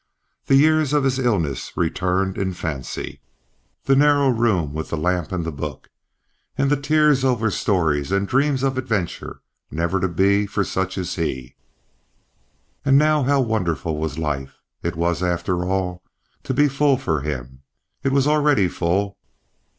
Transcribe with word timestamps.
The 0.47 0.55
years 0.55 0.93
of 0.93 1.03
his 1.03 1.19
illness 1.19 1.77
returned 1.77 2.35
in 2.35 2.53
fancy, 2.53 3.21
the 3.83 3.95
narrow 3.95 4.29
room 4.29 4.73
with 4.73 4.89
the 4.89 4.97
lamp 4.97 5.31
and 5.31 5.45
the 5.45 5.51
book, 5.51 5.89
and 6.57 6.71
the 6.71 6.81
tears 6.81 7.23
over 7.23 7.51
stories 7.51 8.11
and 8.11 8.27
dreams 8.27 8.63
of 8.63 8.79
adventure 8.79 9.41
never 9.69 9.99
to 9.99 10.07
be 10.07 10.47
for 10.47 10.63
such 10.63 10.97
as 10.97 11.17
he. 11.17 11.53
And 12.83 12.97
now 12.97 13.21
how 13.21 13.41
wonderful 13.41 13.95
was 13.95 14.17
life! 14.17 14.63
It 14.81 14.95
was, 14.95 15.21
after 15.21 15.65
all, 15.65 16.01
to 16.45 16.53
be 16.55 16.67
full 16.67 16.97
for 16.97 17.21
him. 17.21 17.61
It 18.01 18.11
was 18.11 18.25
already 18.25 18.67
full. 18.69 19.19